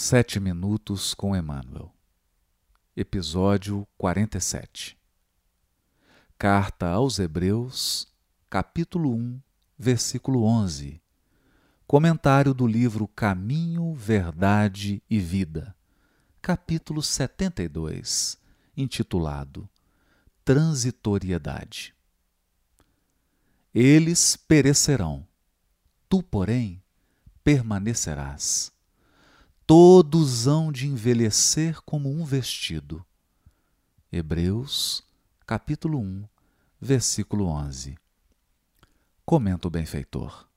Sete 0.00 0.38
Minutos 0.38 1.12
com 1.12 1.34
Emmanuel, 1.34 1.92
Episódio 2.96 3.84
47 3.98 4.96
Carta 6.38 6.86
aos 6.86 7.18
Hebreus, 7.18 8.06
capítulo 8.48 9.12
1, 9.12 9.40
versículo 9.76 10.44
11 10.44 11.02
Comentário 11.84 12.54
do 12.54 12.64
livro 12.64 13.08
Caminho, 13.08 13.92
Verdade 13.92 15.02
e 15.10 15.18
Vida, 15.18 15.74
capítulo 16.40 17.02
72, 17.02 18.38
intitulado 18.76 19.68
Transitoriedade. 20.44 21.92
Eles 23.74 24.36
perecerão, 24.36 25.26
tu, 26.08 26.22
porém, 26.22 26.80
permanecerás 27.42 28.77
todos 29.68 30.46
hão 30.46 30.72
de 30.72 30.86
envelhecer 30.86 31.82
como 31.82 32.10
um 32.10 32.24
vestido. 32.24 33.04
Hebreus, 34.10 35.04
capítulo 35.46 35.98
1, 35.98 36.24
versículo 36.80 37.44
11. 37.44 37.98
Comenta 39.26 39.68
o 39.68 39.70
benfeitor. 39.70 40.48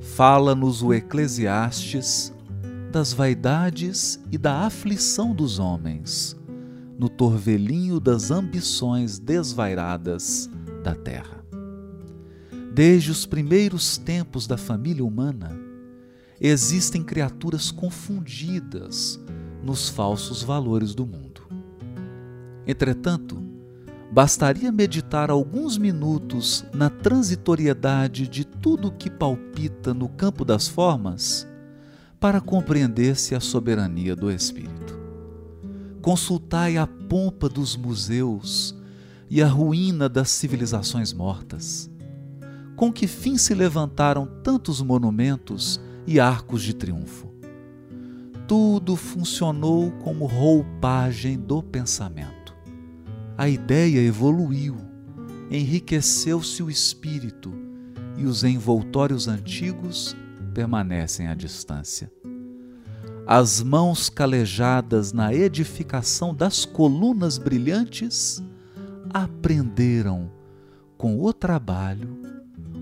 Fala-nos 0.00 0.80
o 0.80 0.94
Eclesiastes 0.94 2.32
das 2.96 3.12
vaidades 3.12 4.18
e 4.32 4.38
da 4.38 4.60
aflição 4.60 5.34
dos 5.34 5.58
homens, 5.58 6.34
no 6.98 7.10
torvelinho 7.10 8.00
das 8.00 8.30
ambições 8.30 9.18
desvairadas 9.18 10.48
da 10.82 10.94
terra. 10.94 11.44
Desde 12.72 13.10
os 13.10 13.26
primeiros 13.26 13.98
tempos 13.98 14.46
da 14.46 14.56
família 14.56 15.04
humana, 15.04 15.54
existem 16.40 17.02
criaturas 17.02 17.70
confundidas 17.70 19.20
nos 19.62 19.90
falsos 19.90 20.42
valores 20.42 20.94
do 20.94 21.04
mundo. 21.04 21.42
Entretanto, 22.66 23.36
bastaria 24.10 24.72
meditar 24.72 25.28
alguns 25.30 25.76
minutos 25.76 26.64
na 26.72 26.88
transitoriedade 26.88 28.26
de 28.26 28.46
tudo 28.46 28.90
que 28.90 29.10
palpita 29.10 29.92
no 29.92 30.08
campo 30.08 30.46
das 30.46 30.66
formas 30.66 31.46
para 32.18 32.40
compreender-se 32.40 33.34
a 33.34 33.40
soberania 33.40 34.16
do 34.16 34.30
Espírito. 34.30 34.98
Consultai 36.00 36.76
a 36.76 36.86
pompa 36.86 37.48
dos 37.48 37.76
museus 37.76 38.74
e 39.28 39.42
a 39.42 39.48
ruína 39.48 40.08
das 40.08 40.30
civilizações 40.30 41.12
mortas. 41.12 41.90
Com 42.76 42.92
que 42.92 43.06
fim 43.06 43.36
se 43.36 43.54
levantaram 43.54 44.26
tantos 44.42 44.80
monumentos 44.80 45.80
e 46.06 46.20
arcos 46.20 46.62
de 46.62 46.74
triunfo? 46.74 47.34
Tudo 48.46 48.94
funcionou 48.94 49.90
como 50.02 50.26
roupagem 50.26 51.38
do 51.38 51.62
pensamento. 51.62 52.54
A 53.36 53.48
ideia 53.48 54.00
evoluiu, 54.00 54.76
enriqueceu-se 55.50 56.62
o 56.62 56.70
espírito 56.70 57.52
e 58.16 58.24
os 58.24 58.44
envoltórios 58.44 59.26
antigos 59.26 60.16
permanecem 60.56 61.26
à 61.26 61.34
distância. 61.34 62.10
As 63.26 63.62
mãos 63.62 64.08
calejadas 64.08 65.12
na 65.12 65.34
edificação 65.34 66.34
das 66.34 66.64
colunas 66.64 67.36
brilhantes 67.36 68.42
aprenderam 69.12 70.32
com 70.96 71.22
o 71.22 71.30
trabalho 71.30 72.16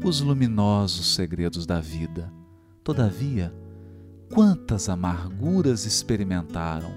os 0.05 0.21
luminosos 0.21 1.17
segredos 1.17 1.67
da 1.67 1.81
vida. 1.81 2.33
Todavia, 2.85 3.53
quantas 4.33 4.89
amarguras 4.89 5.85
experimentaram 5.85 6.93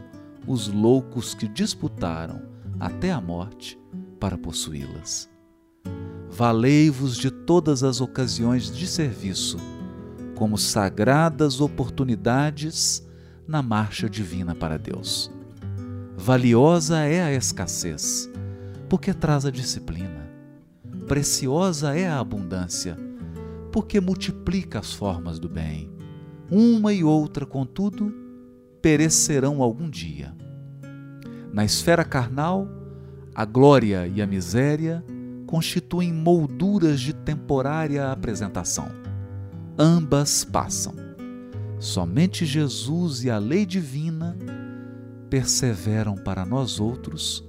os 0.45 0.67
loucos 0.67 1.33
que 1.33 1.47
disputaram 1.47 2.43
até 2.79 3.11
a 3.11 3.19
morte 3.19 3.79
para 4.19 4.37
possuí-las. 4.37 5.27
Valei-vos 6.29 7.17
de 7.17 7.31
todas 7.31 7.81
as 7.81 7.99
ocasiões 7.99 8.69
de 8.71 8.85
serviço 8.85 9.57
como 10.37 10.55
sagradas 10.55 11.59
oportunidades 11.59 13.03
na 13.47 13.63
marcha 13.63 14.07
divina 14.07 14.53
para 14.53 14.77
Deus. 14.77 15.31
Valiosa 16.15 16.99
é 16.99 17.23
a 17.23 17.33
escassez, 17.33 18.29
porque 18.87 19.15
traz 19.15 19.47
a 19.47 19.51
disciplina. 19.51 20.29
Preciosa 21.07 21.97
é 21.97 22.07
a 22.07 22.19
abundância, 22.19 22.95
porque 23.71 23.99
multiplica 23.99 24.77
as 24.77 24.93
formas 24.93 25.39
do 25.39 25.49
bem. 25.49 25.89
Uma 26.51 26.93
e 26.93 27.03
outra, 27.03 27.43
contudo, 27.43 28.13
perecerão 28.79 29.63
algum 29.63 29.89
dia. 29.89 30.35
Na 31.51 31.65
esfera 31.65 32.05
carnal, 32.05 32.67
a 33.33 33.43
glória 33.43 34.05
e 34.05 34.21
a 34.21 34.27
miséria 34.27 35.03
constituem 35.47 36.13
molduras 36.13 36.99
de 36.99 37.11
temporária 37.11 38.11
apresentação 38.11 39.06
ambas 39.77 40.43
passam. 40.43 40.93
Somente 41.79 42.45
Jesus 42.45 43.23
e 43.23 43.29
a 43.29 43.37
lei 43.37 43.65
divina 43.65 44.35
perseveram 45.29 46.15
para 46.15 46.45
nós 46.45 46.79
outros 46.79 47.47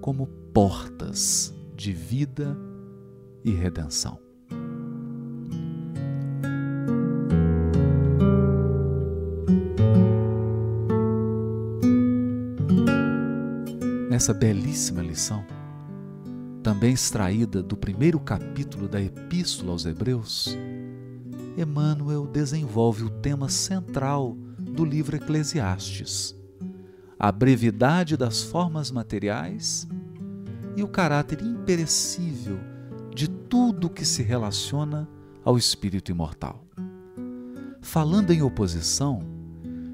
como 0.00 0.26
portas 0.54 1.54
de 1.74 1.92
vida 1.92 2.56
e 3.44 3.50
redenção. 3.50 4.18
Nessa 14.08 14.32
belíssima 14.32 15.02
lição, 15.02 15.44
também 16.62 16.94
extraída 16.94 17.62
do 17.62 17.76
primeiro 17.76 18.18
capítulo 18.18 18.88
da 18.88 19.00
Epístola 19.00 19.72
aos 19.72 19.84
Hebreus, 19.84 20.56
Emmanuel 21.56 22.26
desenvolve 22.26 23.04
o 23.04 23.10
tema 23.10 23.48
central 23.48 24.36
do 24.58 24.84
livro 24.84 25.16
Eclesiastes, 25.16 26.36
a 27.18 27.32
brevidade 27.32 28.16
das 28.16 28.42
formas 28.42 28.90
materiais 28.90 29.88
e 30.76 30.82
o 30.82 30.88
caráter 30.88 31.40
imperecível 31.40 32.58
de 33.14 33.28
tudo 33.28 33.88
que 33.88 34.04
se 34.04 34.22
relaciona 34.22 35.08
ao 35.42 35.56
espírito 35.56 36.10
imortal. 36.10 36.62
Falando 37.80 38.32
em 38.32 38.42
oposição, 38.42 39.22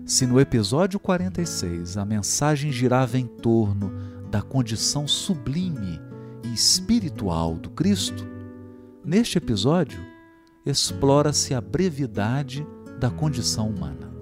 se 0.04 0.26
no 0.26 0.40
episódio 0.40 0.98
46 0.98 1.96
a 1.96 2.04
mensagem 2.04 2.72
girava 2.72 3.18
em 3.18 3.26
torno 3.26 3.92
da 4.28 4.42
condição 4.42 5.06
sublime 5.06 6.00
e 6.42 6.52
espiritual 6.52 7.54
do 7.54 7.70
Cristo, 7.70 8.26
neste 9.04 9.38
episódio 9.38 10.11
explora-se 10.64 11.54
a 11.54 11.60
brevidade 11.60 12.66
da 12.98 13.10
condição 13.10 13.68
humana. 13.68 14.12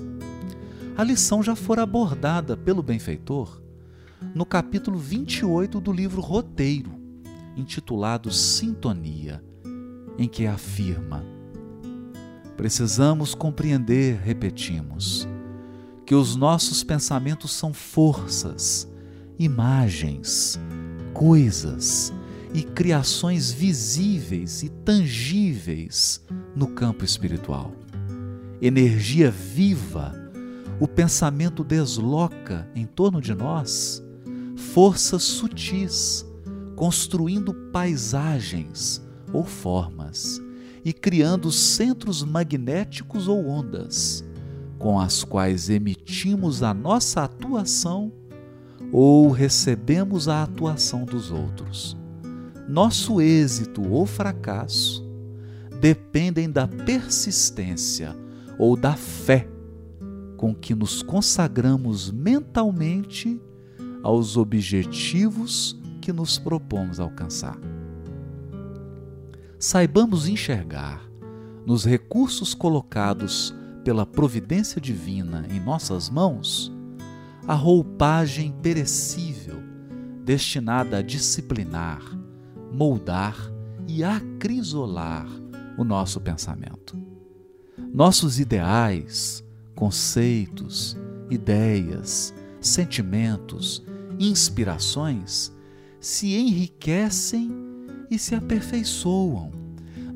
A 0.97 1.05
lição 1.05 1.43
já 1.43 1.55
fora 1.55 1.83
abordada 1.83 2.57
pelo 2.57 2.83
benfeitor 2.83 3.61
no 4.35 4.45
capítulo 4.45 4.99
28 4.99 5.81
do 5.81 5.93
livro 5.93 6.21
Roteiro, 6.21 6.93
intitulado 7.57 8.31
Sintonia, 8.31 9.43
em 10.19 10.29
que 10.29 10.47
afirma: 10.47 11.25
Precisamos 12.57 13.35
compreender, 13.35 14.21
repetimos, 14.21 15.27
que 16.05 16.15
os 16.15 16.37
nossos 16.37 16.85
pensamentos 16.85 17.53
são 17.53 17.73
forças, 17.73 18.89
imagens, 19.39 20.59
coisas, 21.15 22.13
e 22.53 22.63
criações 22.63 23.53
visíveis 23.53 24.63
e 24.63 24.69
tangíveis 24.69 26.25
no 26.55 26.67
campo 26.67 27.05
espiritual. 27.05 27.73
Energia 28.61 29.31
viva, 29.31 30.15
o 30.81 30.89
pensamento 30.89 31.63
desloca 31.63 32.69
em 32.75 32.87
torno 32.87 33.21
de 33.21 33.35
nós 33.35 34.03
forças 34.57 35.23
sutis, 35.23 36.27
construindo 36.77 37.55
paisagens 37.73 39.03
ou 39.33 39.45
formas 39.45 40.41
e 40.85 40.93
criando 40.93 41.53
centros 41.53 42.23
magnéticos 42.25 43.29
ou 43.29 43.47
ondas, 43.47 44.25
com 44.79 44.99
as 44.99 45.23
quais 45.23 45.69
emitimos 45.69 46.63
a 46.63 46.73
nossa 46.73 47.23
atuação 47.23 48.13
ou 48.91 49.31
recebemos 49.31 50.27
a 50.27 50.43
atuação 50.43 51.05
dos 51.05 51.31
outros 51.31 52.00
nosso 52.71 53.21
êxito 53.21 53.83
ou 53.91 54.07
fracasso 54.07 55.05
dependem 55.81 56.49
da 56.49 56.69
persistência 56.69 58.17
ou 58.57 58.77
da 58.77 58.95
fé 58.95 59.49
com 60.37 60.55
que 60.55 60.73
nos 60.75 61.03
consagramos 61.03 62.13
mentalmente 62.13 63.41
aos 64.05 64.37
objetivos 64.37 65.79
que 66.01 66.13
nos 66.13 66.39
propomos 66.39 67.01
alcançar. 67.01 67.59
Saibamos 69.59 70.29
enxergar 70.29 71.03
nos 71.67 71.85
recursos 71.85 72.55
colocados 72.55 73.53
pela 73.83 74.07
providência 74.07 74.81
divina 74.81 75.47
em 75.51 75.59
nossas 75.59 76.09
mãos 76.09 76.73
a 77.49 77.55
roupagem 77.55 78.53
perecível 78.63 79.61
destinada 80.25 80.99
a 80.99 81.03
disciplinar, 81.03 82.20
moldar 82.81 83.37
e 83.87 84.03
acrisolar 84.03 85.27
o 85.77 85.85
nosso 85.85 86.19
pensamento. 86.19 86.97
Nossos 87.93 88.41
ideais, 88.41 89.45
conceitos, 89.75 90.97
ideias, 91.29 92.33
sentimentos, 92.59 93.85
inspirações 94.19 95.53
se 96.01 96.35
enriquecem 96.35 97.55
e 98.11 98.19
se 98.19 98.35
aperfeiçoam 98.35 99.53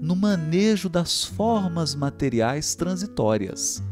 no 0.01 0.17
manejo 0.17 0.89
das 0.89 1.23
formas 1.23 1.95
materiais 1.95 2.75
transitórias, 2.75 3.83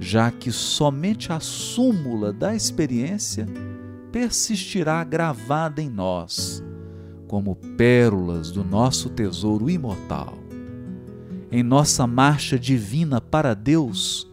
já 0.00 0.28
que 0.28 0.50
somente 0.50 1.32
a 1.32 1.38
súmula 1.38 2.32
da 2.32 2.52
experiência 2.52 3.46
persistirá 4.10 5.04
gravada 5.04 5.80
em 5.80 5.88
nós, 5.88 6.64
como 7.32 7.56
pérolas 7.56 8.50
do 8.50 8.62
nosso 8.62 9.08
tesouro 9.08 9.70
imortal. 9.70 10.34
Em 11.50 11.62
nossa 11.62 12.06
marcha 12.06 12.58
divina 12.58 13.22
para 13.22 13.54
Deus, 13.54 14.30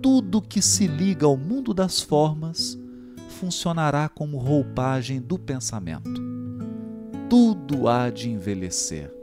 tudo 0.00 0.40
que 0.40 0.62
se 0.62 0.86
liga 0.86 1.26
ao 1.26 1.36
mundo 1.36 1.74
das 1.74 2.00
formas 2.00 2.78
funcionará 3.28 4.08
como 4.08 4.38
roupagem 4.38 5.20
do 5.20 5.38
pensamento. 5.38 6.18
Tudo 7.28 7.86
há 7.86 8.08
de 8.08 8.30
envelhecer 8.30 9.19